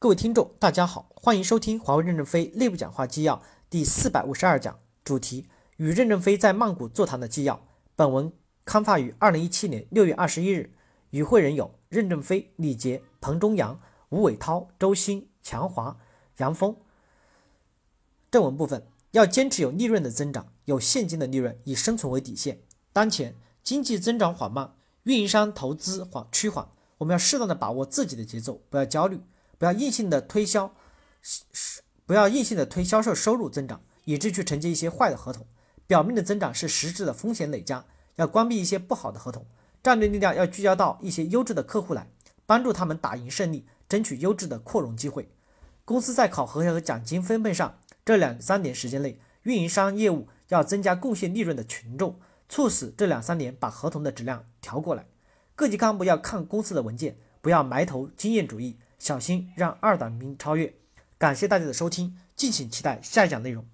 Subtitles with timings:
[0.00, 7.66] 各位听众，大家好，欢迎收听华为任正非内部讲话纪要第四百五十二讲，主题与任正非在曼谷座谈的纪要。
[7.96, 8.32] 本文
[8.64, 10.72] 刊发于二零一七年六月二十一日。
[11.10, 13.80] 与会人有任正非、李杰、彭中阳、
[14.10, 15.98] 吴伟涛、周兴、强华、
[16.36, 16.76] 杨峰。
[18.30, 22.60] 正文部分要坚持有利润的增长，有现金的利润以生存为底线。
[22.92, 23.34] 当前
[23.64, 26.68] 经济增长缓慢，运营商投资缓趋缓，
[26.98, 29.20] 我们要适当的把握自己的节奏，不要焦虑。
[29.58, 30.72] 不要硬性的推销，
[31.20, 35.44] 是不要硬性的推销售收入增长，以致去承接一些坏的合同。
[35.86, 37.84] 表面的增长是实质的风险累加，
[38.16, 39.44] 要关闭一些不好的合同。
[39.82, 42.08] 战略力量要聚焦到一些优质的客户来，
[42.46, 45.28] 帮助他们打赢胜利，争取优质的扩容机会。
[45.84, 55.06] 公司在考核和奖金分配上，这两三年时间内，运营商业务要增加贡献利润的群众，促使这两三年把合同的质量调过来。
[55.54, 58.78] 各级干部要看公司的文件，不要埋头经验主义。
[58.98, 60.74] 小心让二等兵超越。
[61.16, 63.64] 感谢大家的收听，敬请期待下一讲内容。